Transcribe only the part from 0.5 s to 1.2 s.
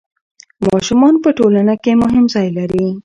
ماشومان